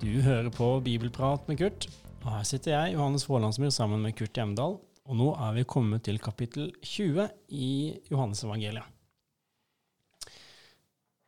[0.00, 1.86] Du hører på Bibelprat med Kurt,
[2.24, 4.76] og her sitter jeg, Johannes Vålandsmyr, sammen med Kurt Hjemdal.
[5.06, 7.68] Og nå er vi kommet til kapittel 20 i
[8.10, 8.92] Johannesevangeliet.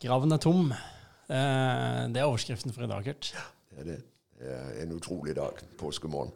[0.02, 0.72] Graven er tom.
[0.72, 3.32] Eh, Det er overskriften for i dag, Kurt.
[3.34, 3.98] Ja, Det er det.
[4.38, 5.58] Er en utrolig dag.
[5.78, 6.30] Påskemorgen.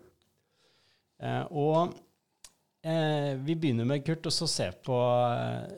[1.23, 1.95] Eh, Og
[2.83, 5.75] eh, vi begynner med, Kurt, å så se på eh,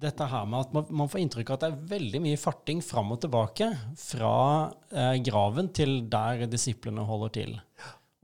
[0.00, 2.82] dette her med at man, man får inntrykk av at det er veldig mye farting
[2.84, 4.34] fram og tilbake fra
[4.94, 7.56] eh, graven til der disiplene holder til.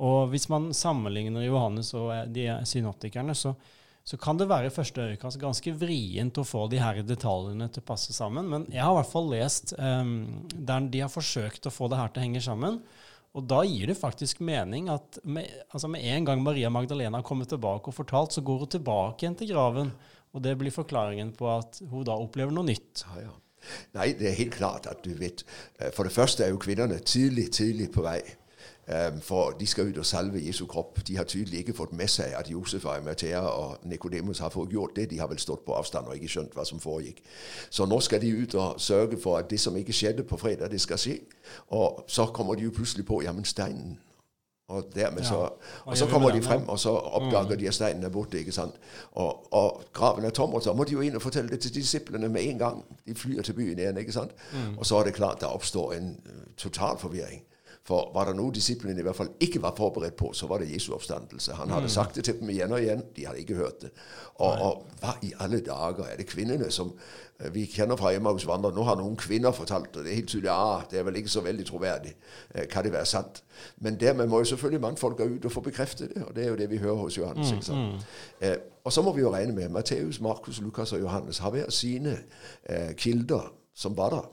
[0.07, 3.57] Og hvis man sammenligner Johannes og eh, de synoptikerne, så,
[4.07, 7.83] så kan det være i første øyekast ganske vrient å få de her detaljene til
[7.83, 8.47] å passe sammen.
[8.53, 11.99] Men jeg har i hvert fall lest um, der de har forsøkt å få det
[11.99, 12.79] her til å henge sammen.
[13.37, 17.27] Og da gir det faktisk mening at med, altså med en gang Maria Magdalena har
[17.27, 19.91] kommet tilbake og fortalt, så går hun tilbake igjen til graven.
[20.33, 23.05] Og det blir forklaringen på at hun da opplever noe nytt.
[23.05, 23.35] Ja, ja.
[23.97, 25.41] Nei, det er helt klart at du vet
[25.81, 28.21] eh, For det første er jo kvinnene tidlig, tidlig på vei.
[29.21, 31.01] For de skal ut og salve Jesu kropp.
[31.07, 34.71] De har tydelig ikke fått med seg at Josef og Arimathea og Nikodemus har fått
[34.71, 35.09] gjort det.
[35.11, 37.19] De har vel stått på avstand og ikke skjønt hva som foregikk.
[37.71, 40.71] Så nå skal de ut og sørge for at det som ikke skjedde på fredag,
[40.71, 41.19] det skal skje.
[41.75, 43.99] Og så kommer de jo plutselig på jamen steinen.
[44.69, 44.85] Og,
[45.23, 45.49] så,
[45.85, 48.39] og så kommer de frem, og så oppdager de at steinen er borte.
[48.39, 48.75] ikke sant?
[49.13, 51.75] Og, og graven er tom, og så må de jo inn og fortelle det til
[51.75, 52.85] disiplene med en gang.
[53.07, 53.99] De flyr til byen igjen.
[53.99, 54.31] ikke sant?
[54.79, 57.43] Og så er det klart der oppstår en eh, total forvirring.
[57.87, 60.73] For var det noe disiplene i hvert fall ikke var forberedt på, så var det
[60.73, 61.55] Jesu oppstandelse.
[61.55, 63.05] Han hadde sagt det til dem igjen og igjen.
[63.15, 63.93] De hadde ikke hørt det.
[64.43, 66.91] Og, og hva i alle dager er det kvinnene som
[67.39, 68.75] eh, vi kjenner fra hjemme hos vandrere?
[68.75, 70.03] Nå har noen kvinner fortalt det.
[70.03, 72.17] Det er helt tydelig ah, det er vel ikke så veldig troverdig.
[72.57, 73.43] Eh, Kan det være sant?
[73.79, 76.27] Men dermed må jo selvfølgelig mannfolka ut og få bekreftet det.
[76.27, 77.55] Og det er jo det vi hører hos Johannes.
[77.55, 78.07] ikke sant?
[78.43, 81.71] Eh, og så må vi jo regne med Matteus, Markus, Lukas og Johannes har hver
[81.71, 82.19] sine
[82.67, 84.27] eh, kilder som var der.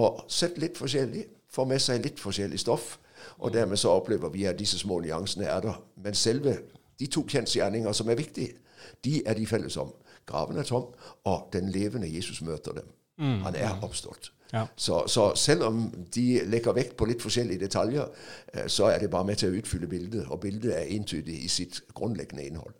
[0.00, 2.96] Og sett litt forskjellig, får med seg litt forskjellig stoff.
[3.38, 5.80] Og dermed så opplever vi at disse små nyansene er der.
[6.04, 6.58] Men selve
[7.00, 8.56] de to kjensgjerninger som er viktige,
[9.04, 9.92] de er de felles om.
[10.26, 10.88] Graven er tom,
[11.24, 12.88] og den levende Jesus møter dem.
[13.18, 14.32] Han er oppstått.
[14.52, 14.66] Ja.
[14.76, 18.10] Så, så selv om de legger vekt på litt forskjellige detaljer,
[18.52, 20.26] eh, så er det bare med til å utfylle bildet.
[20.30, 22.76] Og bildet er entydig i sitt grunnleggende innhold.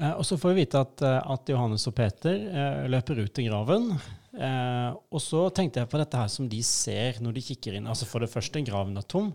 [0.00, 3.50] Eh, og så får vi vite at, eh, at Johannes og Peter løper ut til
[3.50, 3.92] graven.
[4.34, 7.90] Eh, og så tenkte jeg på dette her som de ser når de kikker inn.
[7.90, 9.32] Altså For det første, graven er tom.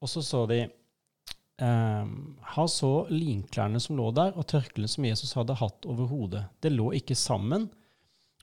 [0.00, 2.12] Og så så de eh,
[2.54, 6.46] Han så linklærne som lå der, og tørklærne som Jesus hadde hatt over hodet.
[6.62, 7.68] Det lå ikke sammen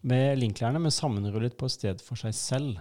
[0.07, 2.77] med linklærne, men sammenrullet på et sted for seg selv.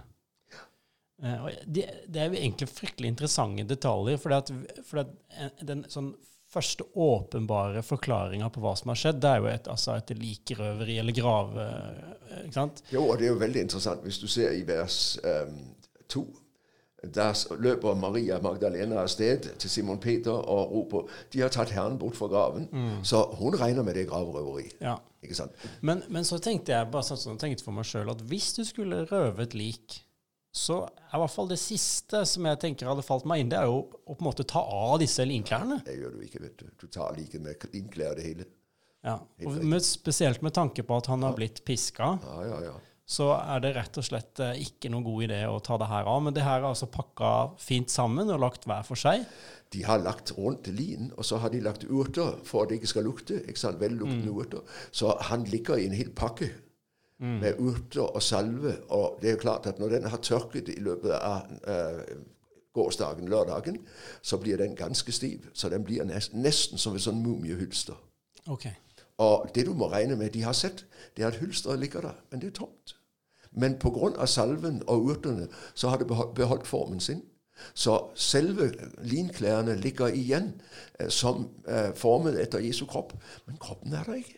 [1.23, 4.53] Eh, det, det er jo egentlig fryktelig interessante detaljer, for at
[5.65, 6.13] den sånn
[6.57, 10.97] første åpenbare forklaringa på hva som har skjedd, det er jo et, altså et likrøveri
[11.01, 11.69] eller grave...
[12.33, 12.83] eh, Ikke sant?
[12.91, 15.55] Jo, og det er jo veldig interessant hvis du ser i vers um,
[16.11, 16.25] 2.
[17.13, 21.99] Der løper Maria Magdalena av sted til Simon Peter og roper de har tatt Herren
[22.01, 22.65] bort fra graven.
[23.05, 24.65] Så hun regner med det er gravrøveri.
[24.81, 24.95] Ja.
[25.23, 25.53] Ikke sant?
[25.85, 29.03] Men, men så tenkte jeg bare sånn, tenkte for meg sjøl at hvis du skulle
[29.11, 29.99] røve et lik,
[30.57, 33.69] så i hvert fall det siste som jeg tenker hadde falt meg inn, det er
[33.69, 35.83] jo å på en måte ta av disse linklærne.
[35.85, 36.69] Det gjør du ikke, vet du.
[36.81, 38.47] Du tar like med innklær det hele.
[39.05, 39.19] Ja.
[39.45, 42.17] Og med, spesielt med tanke på at han har blitt piska.
[42.25, 42.73] Ja, ja, ja.
[43.07, 46.09] så er det rett og slett eh, ikke noen god idé å ta det her
[46.09, 46.19] av.
[46.25, 49.23] Men det her er altså pakka fint sammen og lagt hver for seg.
[49.71, 52.95] De har lagt rundt lin, og så har de lagt urter for at det ikke
[52.95, 53.41] skal lukte.
[53.45, 53.79] ikke sant?
[53.83, 54.79] Velluktende urter.
[54.91, 56.51] Så han ligger i en hel pakke
[57.19, 58.75] med urter og salve.
[58.89, 62.01] Og det er jo klart at når den har tørket i løpet av uh,
[62.73, 63.79] gårsdagen, lørdagen,
[64.21, 65.47] så blir den ganske stiv.
[65.53, 67.97] Så den blir nesten, nesten som et sånn mumiehylster.
[68.47, 68.67] Ok.
[69.17, 70.85] Og det du må regne med, de har sett,
[71.17, 72.93] det er at hylsteret ligger der, men det er tomt.
[73.51, 74.25] Men pga.
[74.25, 77.23] salven og urtene så har det beholdt, formen sin.
[77.73, 78.69] Så selve
[79.01, 80.61] linklærne ligger igjen
[80.99, 83.15] eh, som eh, formet etter Jesu kropp,
[83.47, 84.37] men kroppen er der ikke.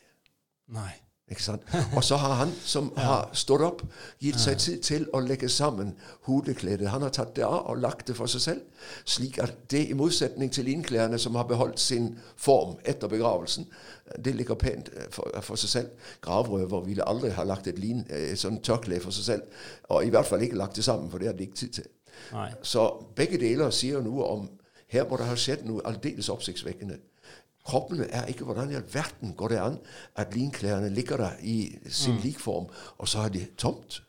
[0.72, 0.94] Nei.
[1.30, 1.62] Ikke sant?
[1.96, 3.84] Og så har han som har stått opp,
[4.22, 5.92] gitt seg tid til å legge sammen
[6.26, 6.90] hodekledet.
[6.90, 9.98] Han har tatt det av og lagt det for seg selv, slik at det, i
[9.98, 13.70] motsetning til innklærne, som har beholdt sin form etter begravelsen,
[14.18, 16.10] det ligger pent eh, for, for seg selv.
[16.26, 20.06] Gravrøver ville aldri ha lagt et, lin, eh, et sånt tørkle for seg selv, og
[20.06, 21.92] i hvert fall ikke lagt det sammen, for det hadde de ikke tid til.
[22.34, 22.50] Nei.
[22.66, 24.50] Så begge deler sier noe om
[24.90, 26.98] her må det ha skjedd noe aldeles oppsiktsvekkende.
[27.70, 29.80] Kroppene er ikke Hvordan i all verden går det an
[30.18, 32.68] at linklærne ligger der i sin likform,
[32.98, 34.02] og så er de tomt?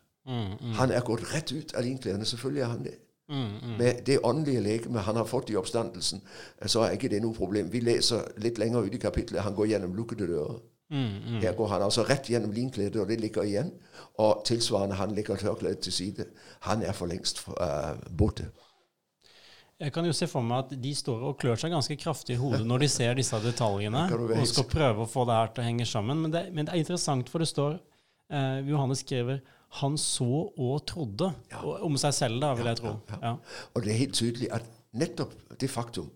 [0.78, 2.24] Han er gått rett ut av linklærne.
[2.28, 2.96] Selvfølgelig er han det.
[3.30, 3.76] Mm, mm.
[3.78, 6.22] Med det åndelige legemet han har fått i oppstandelsen,
[6.66, 7.70] så er ikke det noe problem.
[7.72, 9.42] Vi leser litt lenger ut i kapitlet.
[9.46, 10.58] Han går gjennom lukkede dører.
[10.90, 11.36] Mm, mm.
[11.44, 13.70] Her går han altså rett gjennom linkledet, og det ligger igjen.
[14.18, 16.26] Og tilsvarende, han legger tørkleet til side.
[16.66, 18.50] Han er for lengst uh, borte.
[19.80, 22.40] Jeg kan jo se for meg at de står og klør seg ganske kraftig i
[22.40, 25.68] hodet når de ser disse detaljene og skal prøve å få det her til å
[25.70, 26.20] henge sammen.
[26.26, 27.78] Men det, men det er interessant, for det står
[28.28, 29.40] eh, Johannes skriver
[29.80, 31.62] han så og trodde ja.
[31.86, 32.94] om seg selv, da, vil jeg tro.
[33.22, 33.36] Ja,
[33.72, 34.66] og det er helt tydelig at
[34.98, 35.32] nettopp
[35.62, 36.10] det faktum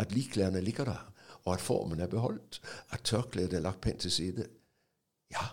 [0.00, 1.04] at likklærne ligger der,
[1.44, 2.60] og at formen er beholdt,
[2.94, 4.46] at tørkleet er lagt pent til side
[5.30, 5.44] Ja,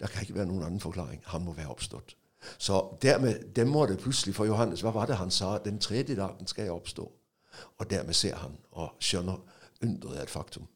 [0.00, 1.20] det kan ikke være noen annen forklaring.
[1.30, 2.16] Han må være oppstått.
[2.58, 4.82] Så dermed demrer det plutselig for Johannes.
[4.82, 5.56] Hva var det han sa?
[5.62, 7.08] Den tredje dagen skal jeg oppstå.
[7.78, 9.40] Og dermed ser han og skjønner
[9.82, 10.68] underet er et faktum.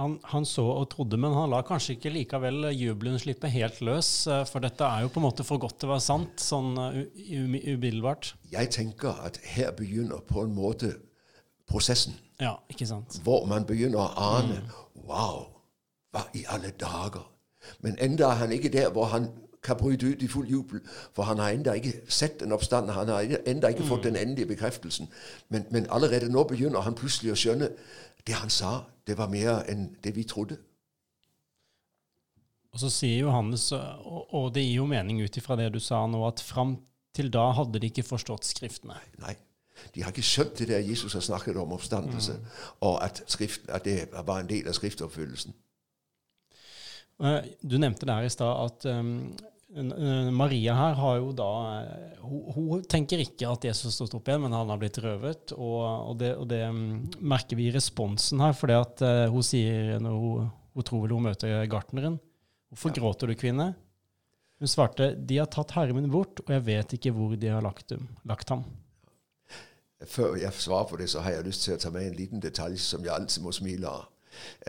[0.00, 4.08] Han, han, så og trodde, men han la kanskje ikke likevel jubelen slippe helt løs.
[4.30, 6.72] Eh, for dette er jo på en måte for godt til å være sant, sånn
[6.80, 8.32] eh, umiddelbart.
[8.52, 10.94] Jeg tenker at her begynner på en måte
[11.68, 12.16] prosessen.
[12.40, 13.18] Ja, ikke sant?
[13.26, 14.78] Hvor man begynner å ane mm.
[15.10, 15.46] Wow,
[16.14, 17.26] hva i alle dager?
[17.84, 19.28] Men enda er han ikke der hvor han
[19.62, 20.80] kan bryte ut i full jubel,
[21.12, 22.94] for han har enda ikke sett den oppstanden.
[22.94, 23.88] Han har enda ikke mm.
[23.88, 25.08] fått den endelige bekreftelsen.
[25.48, 27.70] Men, men, allerede nå begynner han plutselig å skjønne
[28.26, 30.56] det han sa, det var mer enn det vi trodde.
[32.70, 36.22] Og så sier Johannes, og det gir jo mening ut ifra det du sa nå,
[36.28, 36.76] at fram
[37.16, 38.98] til da hadde de ikke forstått Skriftene.
[39.20, 39.34] Nei.
[39.94, 42.46] De har ikke skjønt det der Jesus har snakket om oppstandelse, mm.
[42.86, 45.54] og at, skrift, at det var en del av skriftoppfyllelsen.
[47.20, 49.32] Eh, du nevnte der i stad at um,
[50.34, 51.50] Maria her har jo da
[51.82, 54.98] eh, hun, hun, tenker ikke at Jesus står stått opp igjen, men han har blitt
[55.04, 55.54] røvet.
[55.58, 58.72] Og, og, det, og det, um, merker vi i responsen her, for
[59.30, 62.18] hun sier når hun, hun, tror vel hun møter gartneren
[62.70, 63.00] Hvorfor ja.
[63.00, 63.72] gråter du, kvinne?
[64.62, 67.64] Hun svarte, de har tatt herren min bort, og jeg vet ikke hvor de har
[67.64, 68.62] lagt, dem, lagt ham.
[70.06, 72.40] Før jeg svarer på det, så har jeg lyst til å ta med en liten
[72.40, 74.06] detalj som jeg alltid må smile av.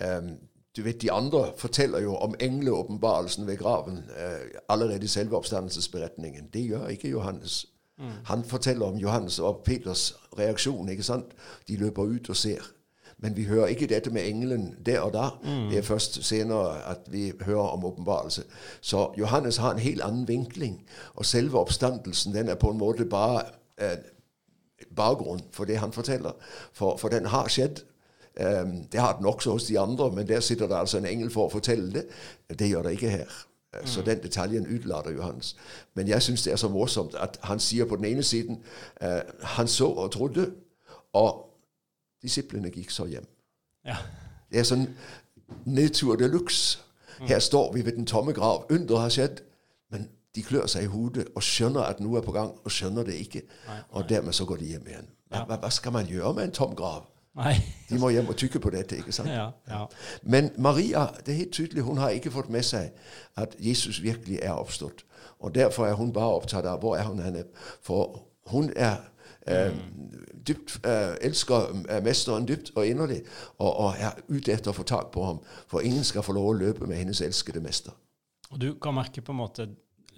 [0.01, 0.31] Um,
[0.75, 6.47] du vet, De andre forteller jo om engleåpenbarelsen ved graven eh, allerede i selve oppstandelsesberetningen.
[6.53, 7.65] Det gjør ikke Johannes.
[7.99, 8.05] Mm.
[8.25, 10.89] Han forteller om Johannes og Peters reaksjon.
[10.89, 11.25] ikke sant?
[11.67, 12.71] De løper ut og ser.
[13.17, 15.29] Men vi hører ikke dette med engelen der og da.
[15.43, 15.69] Mm.
[15.69, 18.43] Det er først senere at vi hører om åpenbarelse.
[18.81, 20.85] Så Johannes har en helt annen vinkling.
[21.15, 23.43] Og selve oppstandelsen den er på en måte bare
[23.77, 23.97] eh,
[24.95, 26.31] bakgrunn for det han forteller.
[26.73, 27.83] For, for den har skjedd.
[28.35, 31.49] Det har den også hos de andre, men der sitter det altså en engel for
[31.49, 32.05] å fortelle det.
[32.59, 33.33] Det gjør det ikke her.
[33.73, 33.87] Mm.
[33.87, 35.55] Så den detaljen utelater Johannes.
[35.93, 38.63] Men jeg syns det er så morsomt at han sier på den ene siden
[39.03, 39.19] uh,
[39.55, 40.51] han så og trodde,
[41.13, 41.45] og
[42.23, 43.27] disiplene gikk så hjem.
[43.85, 43.95] Ja.
[44.51, 44.87] Det er sånn
[45.65, 46.79] nedtur de luxe.
[47.19, 47.27] Mm.
[47.27, 48.65] Her står vi ved den tomme grav.
[48.69, 49.43] Under har skjedd.
[49.91, 53.07] Men de klør seg i hodet og skjønner at noe er på gang, og skjønner
[53.07, 53.41] det ikke.
[53.89, 55.09] Og dermed så går de hjem igjen.
[55.31, 57.07] Hva, hva, skal man gjøre med en tom grav?
[57.35, 57.53] Nei.
[57.89, 58.97] De må hjem og tykke på dette.
[58.97, 59.29] ikke sant?
[59.29, 59.85] Ja, ja.
[60.23, 62.91] Men Maria det er helt tydelig, hun har ikke fått med seg
[63.39, 65.05] at Jesus virkelig er oppstått.
[65.39, 67.45] Og Derfor er hun bare opptatt av hvor er hun henne.
[67.81, 68.19] For
[68.51, 68.97] hun er
[69.47, 69.71] eh,
[70.47, 73.21] dypt, eh, elsker eh, mesteren dypt og inderlig
[73.57, 75.39] og, og er ute etter å få tak på ham.
[75.71, 77.95] For ingen skal få lov å løpe med hennes elskede mester.
[78.51, 79.69] Og Du kan merke på en måte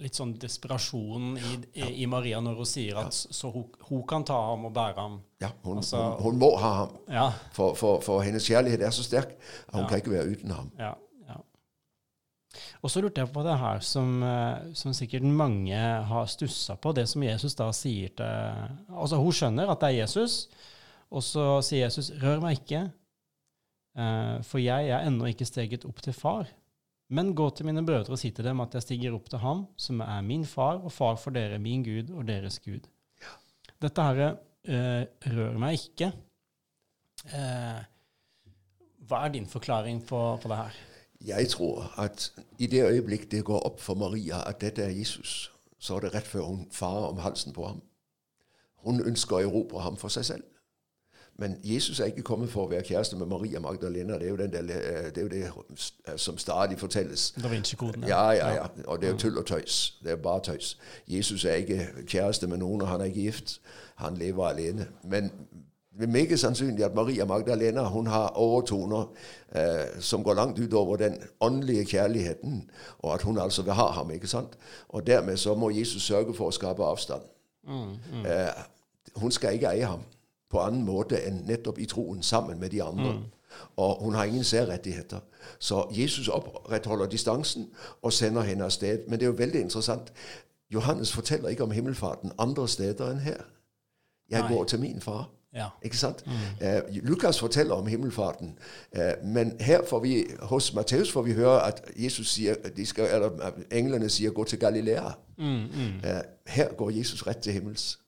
[0.02, 4.26] litt sånn desperasjon i, i, i, Maria når hun sier at så hun, hun, kan
[4.26, 5.20] ta ham og bære ham.
[5.44, 6.96] Ja, hun, altså, hun, hun må ha ham.
[7.12, 7.28] Ja.
[7.54, 9.90] For, for, for, hennes kjærlighet er så sterk at hun ja.
[9.92, 10.72] kan ikke være uten ham.
[10.80, 10.94] Ja,
[11.30, 11.38] ja.
[12.82, 15.78] Og så lurte jeg på det her som, eh, som sikkert mange
[16.10, 20.00] har stussa på, det som Jesus da sier til Altså, hun skjønner at det er
[20.02, 20.48] Jesus,
[21.14, 22.90] og så sier Jesus 'rør meg ikke',
[23.98, 26.50] eh, for jeg er ennå ikke steget opp til far'.
[27.10, 29.66] Men gå til mine brødre og si til dem at jeg stiger opp til ham,
[29.78, 32.88] som er min far, og far for dere, min Gud og deres Gud.
[33.22, 33.34] Ja.
[33.84, 36.14] Dette her eh, rører meg ikke.
[37.28, 37.84] Eh,
[39.08, 40.80] hva er din forklaring på, på, det her?
[41.24, 45.52] Jeg tror at i det øyeblikk det går opp for Maria at dette er Jesus,
[45.80, 47.84] så er det rett før hun farer om halsen på ham.
[48.84, 50.48] Hun ønsker å erobre ham for seg selv.
[51.36, 54.14] Men Jesus er ikke kommet for å være kjæreste med Maria Magdalena.
[54.22, 57.34] Det er jo, der, eh, det, er jo det, som stadig fortelles.
[57.44, 58.06] Da Vinci-koden.
[58.08, 58.68] Ja, ja, ja.
[58.86, 59.98] Og det er jo tull og tøys.
[60.04, 60.78] Det er bare tøys.
[61.08, 63.60] Jesus er ikke kjæreste med noen, og han er ikke gift.
[63.96, 64.88] Han lever alene.
[65.04, 65.32] Men
[65.98, 69.12] det er meget sannsynlig at Maria Magdalena hun har overtoner
[69.56, 74.12] eh, som går langt utover den åndelige kjærligheten, og at hun altså vil ha ham.
[74.12, 74.58] ikke sant?
[74.90, 77.22] Og dermed så må Jesus sørge for å skape avstand.
[77.68, 78.26] Mm, mm.
[78.26, 78.66] Eh,
[79.16, 80.02] hun skal ikke eie ham
[80.54, 83.14] på annen måte enn nettopp i troen sammen med de andre.
[83.18, 83.24] Mm.
[83.78, 85.20] Og hun har ingen særrettigheter.
[85.60, 87.70] Så Jesus opprettholder distansen
[88.02, 89.08] og sender henne av sted.
[89.08, 90.14] Men det er jo veldig interessant.
[90.74, 93.46] Johannes forteller ikke om himmelfarten andre steder enn her.
[94.30, 94.54] Jeg Nei.
[94.54, 95.30] går til min far.
[95.54, 95.68] Ja.
[95.82, 96.26] Ikke sant?
[96.62, 98.58] Eh, Lukas forteller om himmelfarten,
[98.92, 103.06] eh, men her får vi, hos Matteus får vi høre at Jesus sier, de skal,
[103.06, 105.12] eller englene sier 'gå til Galilea'.
[106.04, 108.00] Eh, her går Jesus rett til himmels.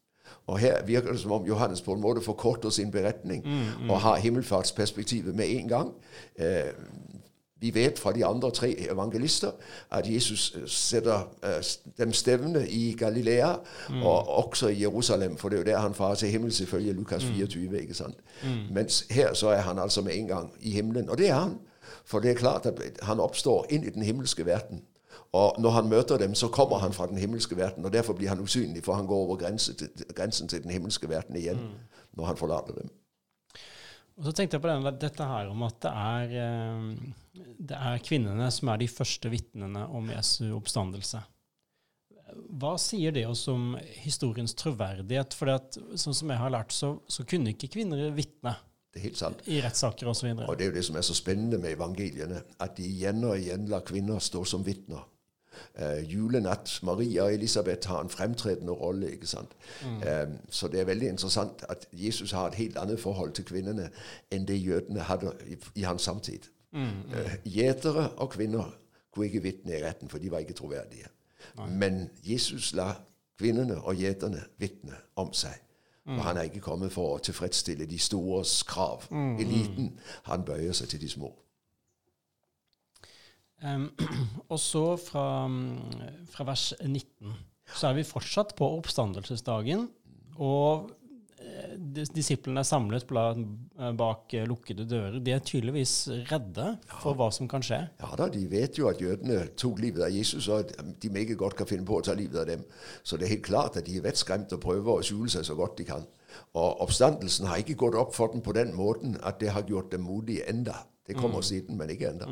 [0.48, 3.46] Og her virker det som om Johannes på en måte forkorter sin beretning
[3.90, 5.94] og har himmelfartsperspektivet med en gang.
[6.40, 6.74] Eh,
[7.60, 9.52] vi vet fra de andre tre evangelister
[9.92, 11.64] at Jesus øh, setter øh,
[11.98, 13.54] dem stevne i Galilea,
[14.04, 17.24] og også i Jerusalem, for det er jo der han farer til himmels ifølge Lukas
[17.24, 17.82] 24.
[17.82, 18.16] ikke sant?
[18.72, 21.10] Mens her så er han altså med en gang i himmelen.
[21.10, 21.58] Og det er han.
[22.06, 24.82] For det er klart at han oppstår inn i den himmelske verden.
[25.36, 28.32] Og når han møter dem, så kommer han fra den himmelske verden, og derfor blir
[28.32, 31.62] han usynlig, for han går over grensen til, grensen til den himmelske verden igjen
[32.16, 32.92] når han forlater dem.
[34.16, 38.04] Og så tenkte jeg på denne, dette her om at det er, eh, det er
[38.04, 41.20] kvinnene som er de første vitnene om Jesu oppstandelse.
[42.56, 45.36] Hva sier det oss om historiens troverdighet?
[45.36, 45.52] For
[46.00, 48.56] sånn som jeg har lært, så, så kunne ikke kvinner vitne
[48.96, 49.42] Det er helt sant.
[49.52, 50.30] i rettssaker osv.
[50.48, 53.36] Og det er jo det som er så spennende med evangeliene, at de igjen og
[53.36, 55.04] igjen lar kvinner stå som vitner.
[55.76, 59.12] Uh, julenatt, Maria og Elisabeth har en fremtredende rolle.
[59.12, 59.52] ikke sant?
[59.84, 63.90] Eh, så det er veldig interessant at Jesus har et helt annet forhold til kvinnene
[64.32, 66.48] enn det jødene hadde i, i hans samtid.
[66.76, 68.72] Eh, Gjetere og kvinner
[69.12, 71.12] kunne ikke vitne i retten, for de var ikke troverdige.
[71.68, 72.94] Men Jesus la
[73.40, 75.60] kvinnene og gjeterne vitne om seg.
[76.06, 79.08] Og han er ikke kommet for å tilfredsstille de stores krav.
[79.42, 79.96] Eliten.
[80.30, 81.32] Han bøyer seg til de små.
[83.64, 83.88] Um,
[84.52, 87.34] og så fra, mm, fra vers 19
[87.74, 89.88] så er vi fortsatt på oppstandelsesdagen,
[90.38, 90.92] og
[92.16, 95.20] disiplene er samlet eh, bak eh, lukkede dører.
[95.24, 95.94] De er tydeligvis
[96.32, 96.68] redde
[97.02, 97.82] for hva som kan skje.
[98.02, 101.38] Ja da, de vet jo at jødene tok livet av Jesus, og at de meget
[101.40, 102.66] godt kan finne på å ta livet av dem.
[103.04, 105.58] Så det er helt klart at de er vettskremt og prøver å skjule seg så
[105.58, 106.08] godt de kan.
[106.56, 109.94] Og oppstandelsen har ikke gått opp for dem på den måten at det har gjort
[109.94, 110.82] dem modige enda.
[111.06, 112.28] Det kommer siden, men ikke enda.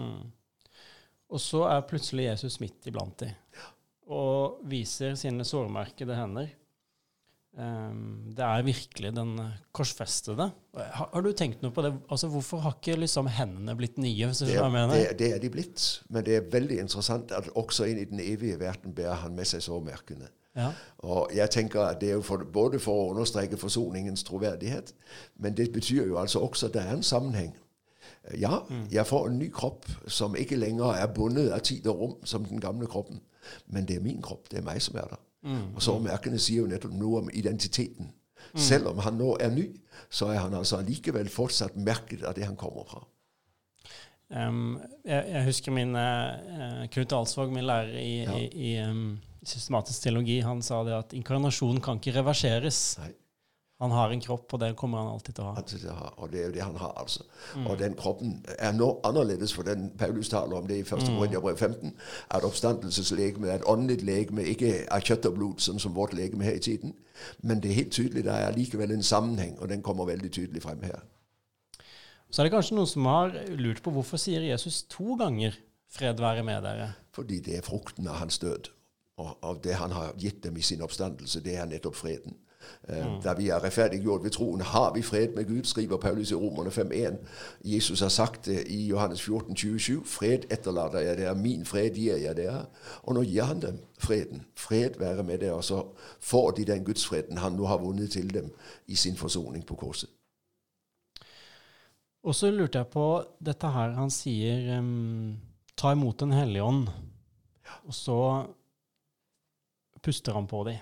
[1.33, 3.37] Og så er plutselig Jesus midt iblant dem
[4.13, 6.49] og viser sine sårmerkede hender.
[7.53, 9.35] Um, det er virkelig den
[9.77, 10.47] korsfestede.
[10.73, 11.91] Har, har du tenkt noe på det?
[12.09, 14.31] Altså, Hvorfor har ikke liksom hendene blitt nye?
[14.33, 18.01] Det er, det, det er de blitt, men det er veldig interessant at også inn
[18.01, 20.31] i den evige verden bærer han med seg sårmerkene.
[20.57, 20.71] Ja.
[20.97, 24.93] Og jeg tenker at det er jo for, både for å understreke forsoningens troverdighet,
[25.41, 27.53] men det betyr jo altså også at det er en sammenheng.
[28.39, 32.17] Ja, jeg får en ny kropp som ikke lenger er bundet av tid og rom
[32.25, 33.21] som den gamle kroppen,
[33.67, 35.21] men det er min kropp, det er meg som er der.
[35.43, 38.11] Og sårmerkene sier jo nettopp noe om identiteten.
[38.55, 39.65] Selv om han nå er ny,
[40.13, 43.01] så er han altså likevel fortsatt merket av det han kommer fra.
[44.33, 48.37] Um, jeg, jeg husker min uh, Knut Alsvåg, min lærer i, Ja.
[48.37, 52.79] i, i um, systematisk teologi, han sa det at inkarnasjon kan ikke reverseres.
[53.01, 53.11] Nei.
[53.81, 56.09] Han har en kropp, og det kommer han alltid til å ha.
[56.21, 57.25] Og det er jo det han har, altså.
[57.65, 61.09] Og den kroppen er nå annerledes, for den Paulus taler om det i 1.
[61.17, 61.95] Korinterbrev 15,
[62.31, 66.45] at oppstandelseslegeme er et åndelig legeme, ikke av kjøtt og blod, sånn som vårt legeme
[66.47, 66.93] her i tiden.
[67.41, 70.63] Men det er helt tydelig, det er likevel en sammenheng, og den kommer veldig tydelig
[70.63, 71.01] frem her.
[72.33, 75.53] Så er det kanskje noen som har lurt på hvorfor sier Jesus to ganger
[75.91, 76.93] 'fred være med dere'?
[77.13, 78.71] Fordi det er frukten av hans død.
[79.17, 82.33] Og av det han har gitt dem i sin oppstandelse, det er nettopp freden.
[82.89, 86.35] Eh, Da vi er rettferdiggjort ved troen, har vi fred med Gud, skriver Paulus i
[86.35, 87.17] Romerne 5.1.
[87.63, 90.05] Jesus har sagt det i Johannes 14, 27.
[90.05, 92.65] Fred etterlater jeg dere, min fred gir jeg dere.
[93.03, 94.45] Og nå gir han dem freden.
[94.55, 95.83] Fred være med dere, og så
[96.19, 98.51] får de den gudsfreden han nå har vunnet til dem
[98.87, 100.09] i sin forsoning på korset.
[102.23, 103.07] Og så lurte jeg på
[103.43, 105.37] dette her han sier um,
[105.75, 106.89] 'ta imot Den hellige ånd',
[107.83, 108.45] og så
[110.03, 110.77] puster han på dem.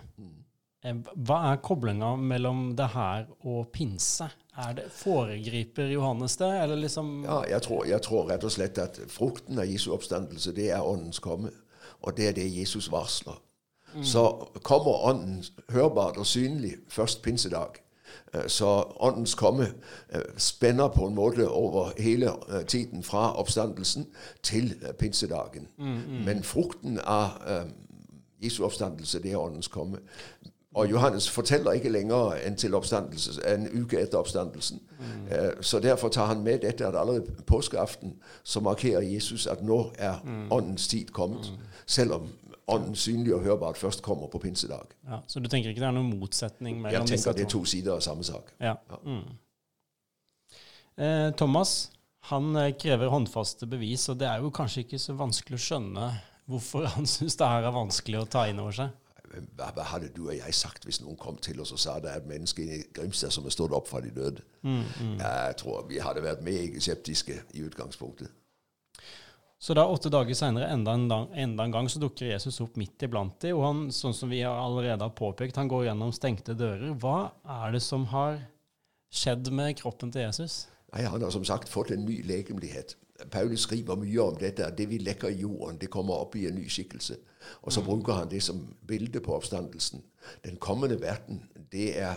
[0.82, 4.26] Hva er koblinga mellom det her og pinse?
[4.58, 8.78] Er det, foregriper Johannes det, eller liksom Ja, jeg tror, jeg tror rett og slett
[8.82, 11.52] at frukten av Jesu oppstandelse, det er åndens komme.
[12.02, 13.38] Og det er det Jesus varsler.
[14.04, 14.24] Så
[14.64, 17.78] kommer ånden hørbart og synlig først pinsedag.
[18.34, 18.70] Eh, Så
[19.00, 19.68] åndens komme
[20.10, 24.08] eh, spenner på en måte over hele eh, tiden fra oppstandelsen
[24.44, 25.68] til eh, pinsedagen.
[26.26, 27.66] Men frukten av eh,
[28.44, 30.00] Jesu oppstandelse, det er åndens komme.
[30.76, 34.80] Og Johannes forteller ikke lenger enn til en uke etter oppstandelsen.
[35.30, 38.14] Eh, Så derfor tar han med dette at allerede påskeaften
[38.44, 41.52] så markerer Jesus at nå er åndens tid kommet.
[41.86, 42.30] Selv om
[42.68, 44.88] ånden synlig og hørbart først kommer på pinsedag.
[45.08, 47.66] ja, Så du tenker ikke det er noen motsetning mellom Jeg tenker det er to
[47.66, 48.54] sider av samme sak.
[48.62, 48.76] Ja.
[49.04, 49.24] Mm.
[50.98, 51.92] Eh, Thomas
[52.30, 56.12] han eh, krever håndfaste bevis, og det er jo kanskje ikke så vanskelig å skjønne
[56.52, 58.90] hvorfor han syns det her er vanskelig å ta inn over seg.
[59.58, 62.12] Hva, hva, hadde du og jeg sagt hvis noen kom til oss og sa det
[62.12, 64.44] er et menneske i Grimstad som er stått opp fra de døde?
[64.62, 65.18] Mm, mm.
[65.22, 68.32] Jeg tror vi hadde vært meget skeptiske i utgangspunktet.
[69.62, 73.36] Så da åtte dager seinere, enda, enda, en gang, så dukker Jesus opp midt iblant
[73.44, 73.60] dem.
[73.60, 76.96] Og han, sånn som vi allerede har påpekt, han går gjennom stengte dører.
[76.98, 78.40] Hva er det som har
[79.14, 80.64] skjedd med kroppen til Jesus?
[80.96, 82.96] Nei, Han har som sagt fått en ny legemlighet.
[83.32, 84.66] Paulus skriver mye om dette.
[84.66, 87.18] at Det vi lekker i jorden, det kommer opp i en ny skikkelse.
[87.62, 87.86] Og så mm.
[87.86, 90.04] bruker han det som bilde på oppstandelsen.
[90.46, 92.16] Den kommende verden, det er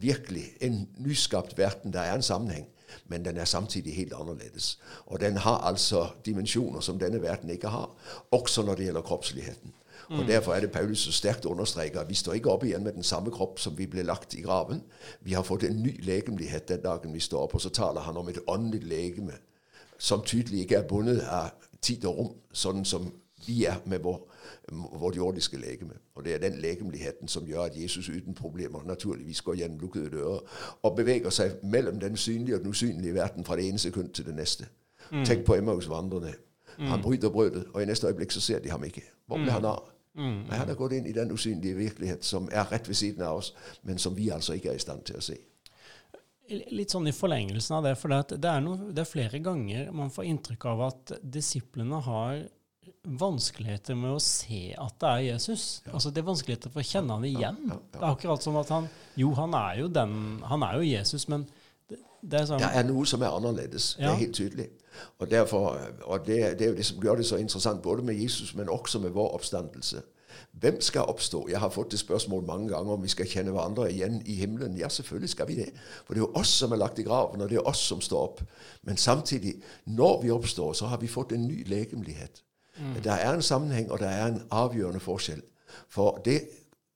[0.00, 1.92] virkelig en nyskapt verden.
[1.92, 2.66] Der er en sammenheng
[3.06, 4.78] men den er samtidig helt annerledes.
[5.06, 7.90] Og den har altså dimensjoner som denne verden ikke har,
[8.30, 9.72] også når det gjelder kroppsligheten.
[10.10, 10.18] Mm.
[10.18, 12.92] Og Derfor er det Paulus så sterkt understreker at vi står ikke opp igjen med
[12.92, 14.82] den samme kropp som vi ble lagt i graven.
[15.20, 17.54] Vi har fått en ny legemlighet den dagen vi står opp.
[17.54, 19.38] Og så taler han om et åndelig legeme
[20.02, 23.06] som tydelig ikke er bundet av tid og rom, sånn som
[23.46, 24.18] vi er med vår,
[24.98, 25.94] vårt jordiske legeme.
[26.14, 30.10] Og det er den legemligheten som gjør at Jesus uten problemer naturligvis går gjennom lukkede
[30.10, 30.40] dører
[30.82, 34.26] og beveger seg mellom den synlige og den usynlige verden fra det ene sekund til
[34.26, 34.66] det neste.
[35.10, 35.24] Mm.
[35.24, 36.34] Tenk på Emmaus-vandrerne.
[36.78, 36.86] Mm.
[36.86, 39.02] Han bryter brødet, og i neste øyeblikk så ser de ham ikke.
[39.26, 39.50] Hvor ble mm.
[39.50, 39.82] han av?
[40.14, 40.44] Mm.
[40.50, 43.54] Han har gått inn i den usynlige virkelighet som er rett ved siden av oss,
[43.82, 45.38] men som vi altså ikke er i stand til å se.
[46.52, 50.12] Litt sånn i forlengelsen av det, for det, er, noe, det er flere ganger man
[50.12, 52.42] får inntrykk av at disiplene har
[53.02, 55.64] vanskeligheter med å se at det er Jesus.
[55.86, 55.96] Ja.
[55.96, 57.58] Altså Det er vanskeligheter for å kjenne han igjen.
[57.66, 60.14] Ja, ja, det er akkurat som at han Jo, han er jo, den,
[60.46, 61.46] han er jo Jesus, men
[61.88, 63.92] det, det, er sånn Det er noe som er annerledes.
[63.98, 64.68] Det er helt tydelig.
[65.18, 68.18] Og, derfor, og det, det, er jo det som gjør det så interessant, både med
[68.20, 70.02] Jesus, men også med vår oppstandelse.
[70.50, 71.48] Hvem skal oppstå?
[71.48, 74.76] Jeg har fått det spørsmål mange ganger om vi skal kjenne hverandre igjen i himmelen.
[74.78, 75.68] Ja, selvfølgelig skal vi det.
[76.06, 78.00] For det er jo oss som er lagt i graven, og det er oss som
[78.00, 78.42] står opp.
[78.82, 82.42] Men samtidig, når vi oppstår, så har vi fått en ny legemlighet.
[82.78, 83.02] Mm.
[83.04, 85.42] Der er en sammenheng, og der er en avgjørende forskjell.
[85.88, 86.40] For det,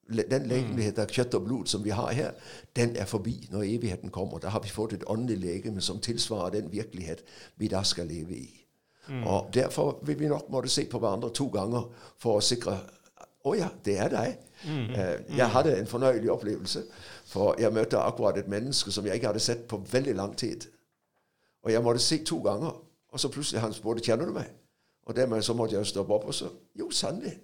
[0.08, 0.48] den mm.
[0.48, 2.30] legemlighet av kjøtt og blod som vi har her,
[2.76, 4.38] den er forbi når evigheten kommer.
[4.38, 7.24] Da har vi fått et åndelig legeme som tilsvarer den virkelighet
[7.56, 8.46] vi da skal leve i.
[9.08, 9.26] Mm.
[9.26, 12.78] Og Derfor vil vi nok måtte se på hverandre to ganger for å sikre
[13.46, 14.38] å oh ja, det er deg.
[14.66, 14.88] Mm.
[14.90, 16.82] Uh, jeg hadde en fornøyelig opplevelse.
[17.30, 20.66] For jeg møtte akkurat et menneske som jeg ikke hadde sett på veldig lang tid.
[21.62, 22.74] Og jeg måtte se to ganger.
[23.12, 24.50] Og så plutselig han spurte kjenner du meg.
[25.06, 27.38] Og dermed så måtte jeg stoppe opp og så Jo, sannelig.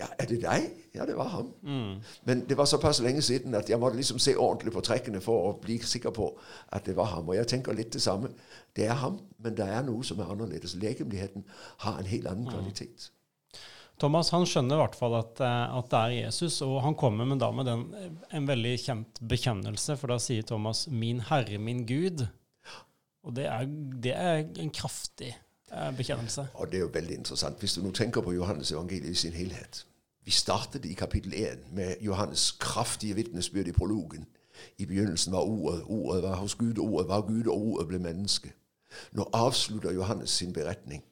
[0.00, 0.70] Ja, er det deg?
[0.94, 1.50] Ja, det var ham.
[1.62, 2.00] Mm.
[2.24, 5.50] Men det var såpass lenge siden at jeg måtte liksom se ordentlig på trekkene for
[5.50, 6.30] å bli sikker på
[6.72, 7.28] at det var ham.
[7.28, 8.32] Og jeg tenker litt det samme.
[8.76, 10.74] Det er ham, men det er noe som er annerledes.
[10.80, 11.44] Legemligheten
[11.84, 12.72] har en helt annen mm.
[14.02, 17.28] Thomas han skjønner i hvert fall at, eh, at, det er Jesus, og han kommer
[17.28, 17.86] med, da med den,
[18.34, 22.26] en veldig kjent bekjennelse, for da sier Thomas 'Min Herre, min Gud'.
[23.22, 23.70] Og det er,
[24.02, 25.30] det er en kraftig
[25.72, 26.46] Eh, bekjennelse.
[26.54, 27.58] Og det er jo veldig interessant.
[27.58, 29.86] Hvis du nå tenker på Johannes evangeliet i sin helhet.
[30.24, 34.26] Vi startet i kapittel 1 med Johannes' kraftige vitnesbyrd i prologen.
[34.78, 38.52] I begynnelsen var Ordet, Ordet var hos Gud, Ordet var Gud, og Ordet ble menneske.
[39.12, 41.04] Nå avslutter Johannes sin beretning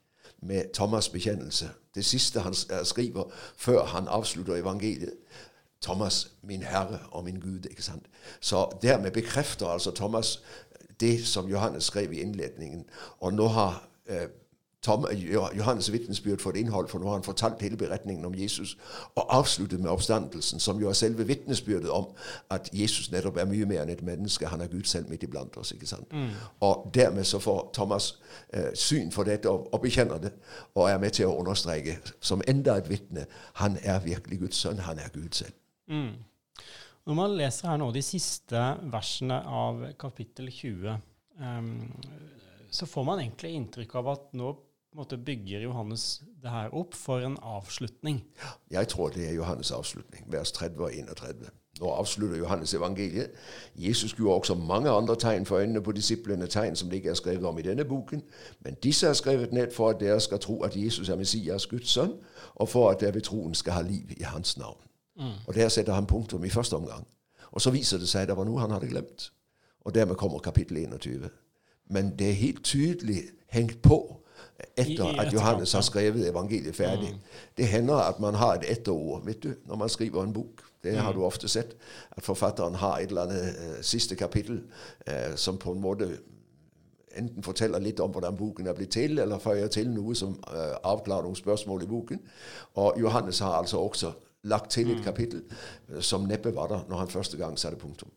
[0.43, 1.71] med Thomas' bekjennelse.
[1.95, 3.25] Det siste han skriver
[3.57, 5.15] før han avslutter evangeliet.
[5.83, 7.65] Thomas, min Herre og min Gud.
[7.71, 8.07] ikke sant?
[8.41, 10.43] Så dermed bekrefter altså Thomas
[11.01, 12.85] det som Johannes skrev i innledningen.
[13.21, 14.29] Og nå har eh,
[14.83, 15.07] Tom,
[15.59, 18.79] Johannes' vitnesbyrd for et innhold, for nå har han fortalt hele beretningen om Jesus,
[19.15, 22.07] og avsluttet med oppstandelsen, som jo er selve vitnesbyrdet om
[22.51, 24.49] at Jesus nettopp er mye mer enn et menneske.
[24.49, 25.73] Han er Gud selv midt iblant oss.
[25.73, 26.13] ikke sant?
[26.13, 26.31] Mm.
[26.61, 28.15] Og dermed så får Thomas
[28.55, 30.33] eh, syn for dette og, og, bekjenner det,
[30.75, 33.27] og er med til å understreke, som enda et vitne,
[33.61, 34.81] han er virkelig Guds sønn.
[34.89, 35.53] Han er Gud selv.
[35.87, 36.15] Mm.
[37.05, 41.71] Når man leser her nå de siste versene av kapittel 20, um, ehm,
[42.71, 44.57] så får man egentlig inntrykk av at nå
[44.97, 48.25] måte bygger Johannes det her opp for en avslutning.
[48.71, 51.51] Jeg tror det er Johannes' avslutning, vers 30 og 31.
[51.81, 53.31] Nå avslutter Johannes evangeliet.
[53.75, 57.15] Jesus gjorde også mange andre tegn for øynene på disiplene, tegn som det ikke er
[57.15, 58.23] skrevet om i denne boken.
[58.61, 61.89] Men disse er skrevet ned for at dere skal tro at Jesus er Messias, Guds
[61.89, 62.13] sønn,
[62.55, 64.81] og for at dere ved troen skal ha liv i hans navn.
[65.17, 65.25] Mm.
[65.47, 67.07] Og Der setter han punktum i første omgang.
[67.53, 69.33] Og så viser det seg at det var noe han hadde glemt.
[69.81, 71.29] Og dermed kommer kapittel 21.
[71.91, 74.20] Men det er helt tydelig hengt på
[74.77, 77.13] etter at Johannes har skrevet evangeliet ferdig.
[77.13, 77.21] Mm.
[77.57, 80.63] Det hender at man har et etterord vet du, når man skriver en bok.
[80.83, 81.19] Det har mm.
[81.19, 81.77] du ofte sett.
[82.11, 84.63] At forfatteren har et eller annet uh, siste kapittel
[85.09, 86.11] uh, som på en måte
[87.17, 90.79] enten forteller litt om hvordan boken er blitt til, eller føyer til noe som uh,
[90.85, 92.23] avklarer noen spørsmål i boken.
[92.75, 95.05] Og Johannes har altså også lagt til et mm.
[95.05, 95.43] kapittel
[96.01, 98.09] som neppe var der når han første gang satte punktum.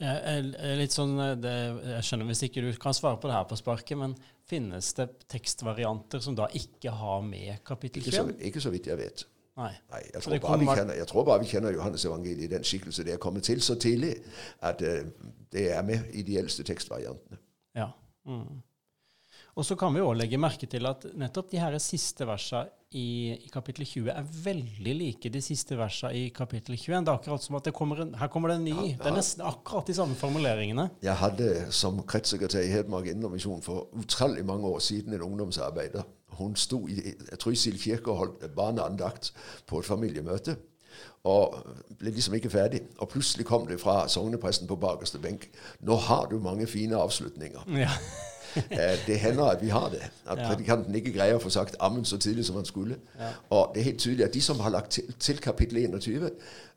[0.00, 1.54] Litt sånn, det,
[1.92, 4.14] jeg skjønner hvis ikke du kan svare på det her på sparket, men
[4.48, 8.32] finnes det tekstvarianter som da ikke har med kapittel 21?
[8.32, 9.26] Ikke, ikke så, vidt jeg vet.
[9.60, 9.74] Nei.
[9.92, 12.64] Nei, jeg tror, bare vi kjenner, jeg tror bare vi kjenner Johannes evangeliet i den
[12.64, 14.14] skikkelse det er kommet til så tidlig
[14.64, 15.04] at uh,
[15.52, 17.40] det er med i de eldste tekstvariantene.
[17.76, 17.90] Ja.
[18.24, 18.62] Mm.
[19.58, 23.36] Og så kan vi òg legge merke til at nettopp de her siste versa i,
[23.46, 27.04] i kapittel 20 er veldig like de siste versa i kapittel 21.
[27.06, 28.94] Det er akkurat som at det kommer en, her kommer det en ny.
[28.98, 30.88] Det er nesten akkurat de samme formuleringene.
[31.02, 36.06] Jeg hadde som kretssekretær i Hedmark Indremisjon for utallig mange år siden en ungdomsarbeider.
[36.40, 39.32] Hun sto i jeg tror kirke og holdt barneandakt
[39.66, 40.56] på et familiemøte.
[41.28, 41.54] Og
[41.98, 42.80] ble liksom ikke ferdig.
[42.98, 45.50] Og plutselig kom det fra sognepresten på bakerste benk.
[45.80, 47.68] 'Nå har du mange fine avslutninger'.
[47.76, 47.90] Ja.
[48.56, 50.02] Eh, det hender at vi har det.
[50.26, 50.48] At Ja.
[50.48, 52.96] predikanten ikke greier å få sagt 'ammen' så tidlig som han skulle.
[53.18, 53.28] Ja.
[53.50, 56.30] Og det er helt tydelig at de som har lagt til, til kapittel 21,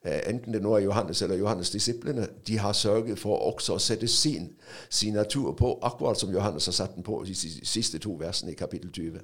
[0.06, 3.80] eh, enten det nå er Johannes eller Johannes' disiplene, de har sørget for også å
[3.80, 4.50] sette sin
[4.90, 8.92] signatur på, akkurat som Johannes har satt den på de siste to versene i kapittel
[8.92, 9.20] 20.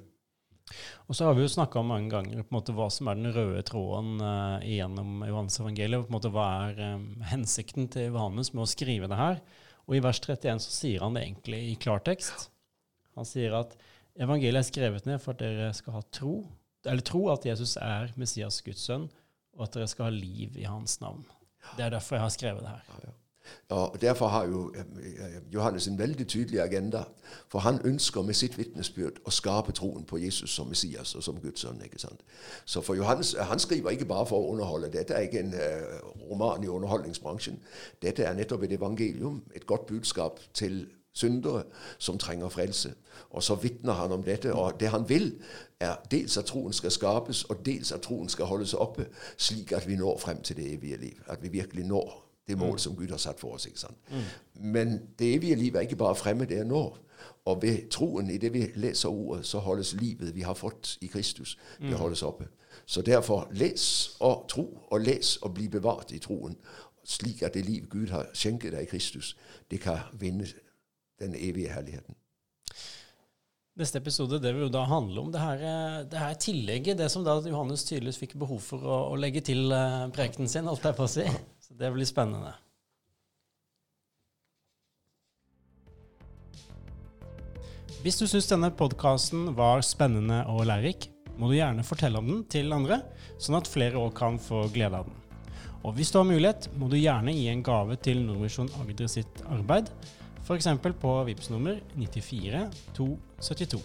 [1.08, 3.32] Og så har vi jo snakka mange ganger på en måte hva som er den
[3.34, 6.04] røde tråden uh, gjennom Johannes evangeliet.
[6.04, 9.40] På en måte hva er um, hensikten til Johannes med å skrive det her?
[9.90, 12.46] Og i vers 31 så sier han det egentlig i klartekst.
[13.18, 13.74] Han sier at
[14.22, 16.34] evangeliet er skrevet ned for at dere skal ha tro,
[16.86, 19.08] eller tro at Jesus er Messias Guds sønn,
[19.58, 21.24] og at dere skal ha liv i hans navn.
[21.74, 23.10] Det er derfor jeg har skrevet det her.
[23.68, 27.02] Og Derfor har jo eh, Johannes en veldig tydelig agenda.
[27.48, 31.40] For han ønsker med sitt vitnesbyrd å skape troen på Jesus som Messias og som
[31.40, 31.82] Guds sønn.
[31.84, 32.20] ikke sant?
[32.64, 34.92] Så for Johannes, Han skriver ikke bare for å underholde.
[34.92, 37.60] Dette er ikke en eh, roman i underholdningsbransjen.
[38.02, 41.62] Dette er nettopp et evangelium, et godt budskap til syndere
[41.98, 42.94] som trenger frelse.
[43.30, 44.54] Og så vitner han om dette.
[44.54, 45.42] Og det han vil,
[45.80, 49.88] er dels at troen skal skapes, og dels at troen skal holdes oppe, slik at
[49.88, 51.22] vi når frem til det evige liv.
[51.26, 53.66] At vi virkelig når det mål som Gud har satt for oss.
[53.66, 53.98] ikke sant?
[54.54, 56.96] Men det evige liv er ikke bare fremme, det er nå.
[57.44, 61.06] Og ved troen i det vi leser ordet, så holdes livet vi har fått i
[61.06, 62.48] Kristus, det holdes oppe.
[62.86, 66.56] Så derfor les og tro, og les og bli bevart i troen,
[67.04, 69.36] slik at det liv Gud har skjenket deg i Kristus,
[69.70, 70.46] det kan vinne
[71.20, 72.14] den evige herligheten.
[73.80, 77.10] Neste episode det vil jo da handle om det her, eh, det her tillegget, det
[77.10, 80.84] som da Johannes tydeligvis fikk behov for å, å legge til eh, prekenen sin, holdt
[80.84, 81.24] jeg på å si.
[81.70, 82.50] Så det blir spennende.
[88.02, 91.06] Hvis du syns denne podkasten var spennende og lærerik,
[91.38, 93.04] må du gjerne fortelle om den til andre,
[93.38, 95.14] sånn at flere òg kan få glede av den.
[95.86, 99.44] Og hvis du har mulighet, må du gjerne gi en gave til Nordvisjon Agder sitt
[99.46, 99.94] arbeid,
[100.42, 100.72] f.eks.
[100.98, 102.66] på Vipps nummer 94
[102.98, 103.84] 272.